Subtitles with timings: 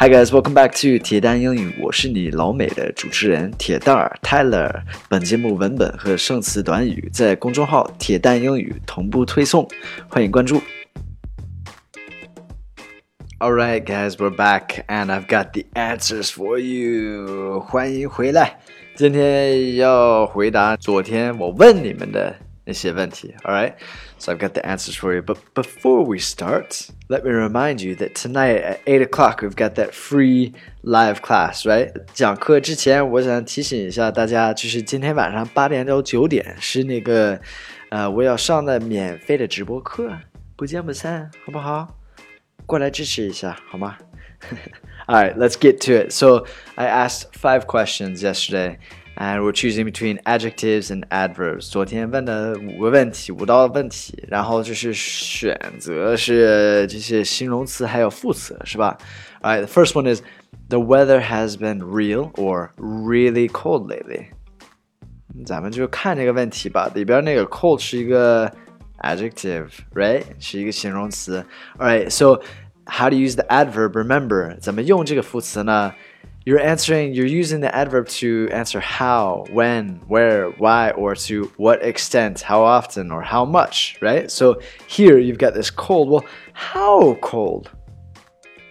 [0.00, 4.82] Hi guys, welcome back to 铁蛋英语，我是你老美的主持人铁蛋儿 Tyler。
[5.08, 9.68] 本节目文本和生词短语在公众号“铁蛋英语”同步推送，
[10.08, 10.62] 欢迎关注。
[13.40, 17.58] Alright, guys, we're back, and I've got the answers for you.
[17.58, 18.60] 欢迎回来，
[18.94, 22.36] 今天要回答昨天我问你们的
[22.67, 23.33] 那些问题。
[23.43, 23.73] All right,
[24.17, 25.21] so I've got the answers for you.
[25.21, 29.75] But before we start, let me remind you that tonight at eight o'clock we've got
[29.75, 31.65] that free live class.
[31.65, 31.91] Right?
[32.13, 37.39] 讲课之前，我想提醒一下大家，就是今天晚上八点到九点是那个
[37.89, 40.17] 呃我要上的免费的直播课，
[40.55, 41.99] 不见不散，好不好？
[42.65, 43.97] 过来支持一下，好吗？
[45.07, 46.11] All right, let's get to it.
[46.11, 48.77] So I asked five questions yesterday
[49.17, 51.69] and we're choosing between adjectives and adverbs。
[51.69, 58.97] 昨天问的五个问题，五道问题，然后就是选择是这些形容词还有副词，是吧？
[59.41, 60.21] Alright, the first one is
[60.69, 64.27] the weather has been real or really cold lately。
[65.45, 68.51] 咱们就看这个问题吧，里边那个 cold 是一个
[68.99, 70.23] adjective，right？
[70.39, 71.43] 是一个形容词。
[71.77, 72.41] Alright, so
[72.85, 73.91] how to use the adverb?
[73.91, 75.93] Remember，怎么用这个副词呢
[76.47, 81.81] ？you're answering, you're using the adverb to answer how, when, where, why, or to what
[81.81, 84.29] extent, how often, or how much, right?
[84.29, 86.09] So here you've got this cold.
[86.09, 87.69] Well, how cold?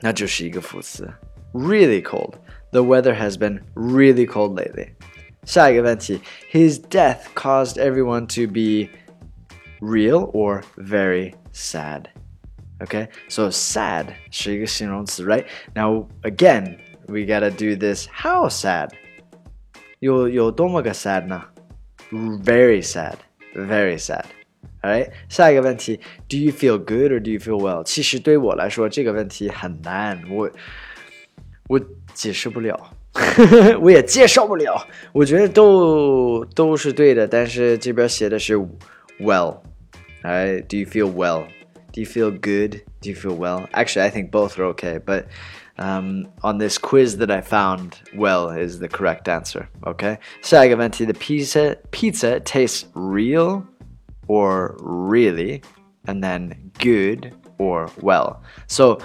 [0.00, 1.12] 那就是一个副词，
[1.52, 2.34] really cold.
[2.70, 4.90] The weather has been really cold lately.
[5.44, 6.20] 下一个问题，
[6.52, 8.90] His death caused everyone to be
[9.80, 12.04] real or very sad.
[12.80, 15.46] Okay, so sad 是一个形容词，right?
[15.74, 18.06] Now again, we gotta do this.
[18.08, 18.90] How sad?
[20.00, 21.42] 有有多么个 sad 呢？
[22.10, 23.16] Very sad,
[23.54, 24.24] very sad.
[24.80, 25.98] Alright，下一个问题，
[26.28, 27.82] Do you feel good or do you feel well？
[27.82, 30.48] 其实对我来说这个问题很难，我
[31.68, 31.80] 我
[32.14, 32.78] 解释不了，
[33.80, 34.86] 我也介绍不了。
[35.12, 38.56] 我觉得都都是对的，但是这边写的是
[39.18, 41.46] well。Alright, do you feel well?
[41.92, 42.82] Do you feel good?
[43.00, 43.66] Do you feel well?
[43.72, 45.26] Actually, I think both are okay, but
[45.78, 49.68] um, on this quiz that I found, well is the correct answer.
[49.86, 50.18] Okay.
[50.42, 53.64] 下一个问题 the pizza pizza tastes real
[54.26, 55.62] or really,
[56.04, 58.38] and then good or well.
[58.66, 58.98] So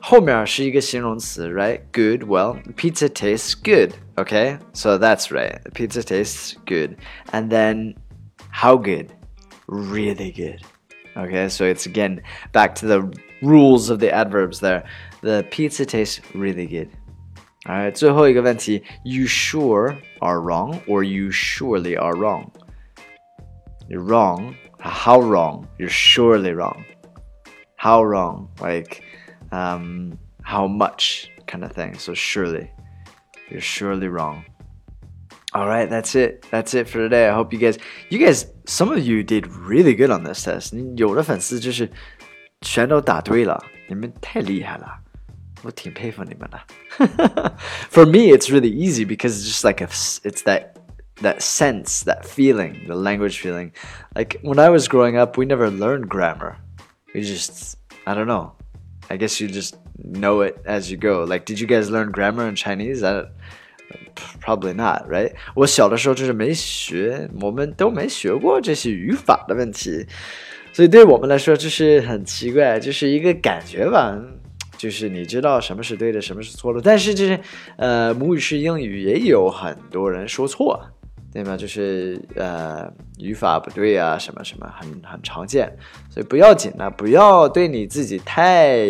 [0.00, 1.80] 后面是一个形容词，right?
[1.92, 2.62] Good, well.
[2.76, 3.92] Pizza tastes good.
[4.16, 5.60] Okay, so that's right.
[5.74, 6.96] Pizza tastes good,
[7.32, 7.96] and then
[8.50, 9.08] how good?
[9.66, 10.60] Really good.
[11.16, 12.22] Okay, so it's again
[12.52, 14.84] back to the rules of the adverbs there.
[15.22, 16.90] The pizza tastes really good.
[17.68, 22.50] Alright, 最后一个问题，You sure are wrong or you surely are wrong?
[23.88, 24.54] You're wrong.
[24.78, 25.66] How wrong?
[25.78, 26.84] You're surely wrong.
[27.76, 28.48] How wrong?
[28.60, 29.02] Like,
[29.52, 31.98] um, how much kind of thing.
[31.98, 32.70] So surely,
[33.50, 34.44] you're surely wrong.
[35.54, 36.46] All right, that's it.
[36.50, 37.28] That's it for today.
[37.28, 40.74] I hope you guys, you guys, some of you did really good on this test.
[40.96, 41.90] 有的粉丝就是
[42.60, 44.98] 全都答对了，你们太厉害了。
[45.62, 46.58] 我挺佩服你们的。
[47.90, 49.88] For me, it's really easy because it's just like a,
[50.22, 50.76] it's that
[51.20, 53.72] that sense, that feeling, the language feeling.
[54.14, 56.56] Like when I was growing up, we never learned grammar.
[57.12, 57.76] We just,
[58.06, 58.52] I don't know.
[59.10, 61.24] I guess you just know it as you go.
[61.24, 63.02] Like, did you guys learn grammar in Chinese?
[63.02, 63.24] I,
[64.41, 65.31] probably not, right?
[65.55, 70.05] 我小的时候就是没学，我们都没学过这些语法的问题，
[70.73, 74.19] 所以对我们来说就是很奇怪，就是一个感觉吧。
[74.77, 77.39] 就是你知道什么是对的，什么是错的，但是就是
[77.77, 80.79] 呃，母语是英语也有很多人说错，
[81.31, 81.55] 对吗？
[81.55, 85.71] 就是呃，语法不对啊，什么什么，很很常见，
[86.09, 88.87] 所以不要紧的，不要对你自己太。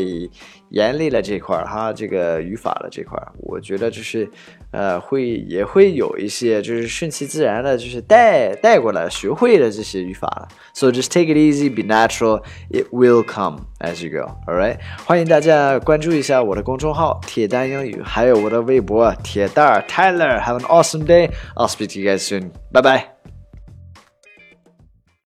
[0.72, 4.30] 严厉了这块儿哈，这个语法的这块儿，我觉得就是
[4.72, 10.48] 呃会也会有一些就是顺其自然的，就是带带过来学会的这些语法了。
[10.74, 14.32] So just take it easy, be natural, it will come as you go.
[14.48, 20.42] All right，欢迎大家关注一下我的公众号铁蛋英语，还有我的微博铁蛋儿 Tyler。
[20.42, 21.30] Have an awesome day.
[21.56, 22.50] I'll speak to you guys soon.
[22.74, 23.15] Bye bye.